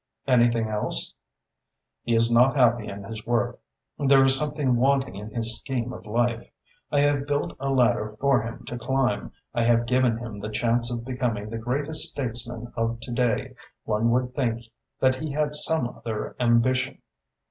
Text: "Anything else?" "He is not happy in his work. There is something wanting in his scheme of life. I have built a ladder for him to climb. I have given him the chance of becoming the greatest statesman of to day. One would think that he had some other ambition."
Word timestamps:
"Anything 0.25 0.67
else?" 0.67 1.13
"He 2.01 2.15
is 2.15 2.31
not 2.35 2.55
happy 2.55 2.87
in 2.87 3.03
his 3.03 3.23
work. 3.27 3.59
There 3.99 4.23
is 4.25 4.35
something 4.35 4.75
wanting 4.77 5.13
in 5.13 5.29
his 5.29 5.59
scheme 5.59 5.93
of 5.93 6.07
life. 6.07 6.49
I 6.91 7.01
have 7.01 7.27
built 7.27 7.55
a 7.59 7.69
ladder 7.69 8.17
for 8.19 8.41
him 8.41 8.65
to 8.65 8.79
climb. 8.79 9.31
I 9.53 9.63
have 9.65 9.85
given 9.85 10.17
him 10.17 10.39
the 10.39 10.49
chance 10.49 10.91
of 10.91 11.05
becoming 11.05 11.51
the 11.51 11.59
greatest 11.59 12.09
statesman 12.09 12.73
of 12.75 12.99
to 13.01 13.11
day. 13.11 13.53
One 13.83 14.09
would 14.09 14.33
think 14.33 14.63
that 14.99 15.17
he 15.17 15.33
had 15.33 15.53
some 15.53 15.87
other 15.87 16.35
ambition." 16.39 16.97